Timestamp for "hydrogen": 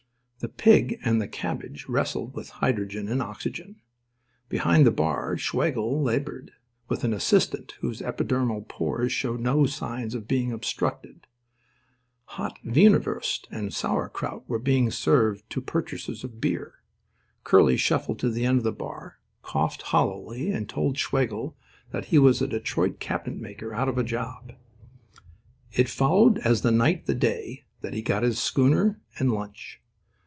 2.65-3.07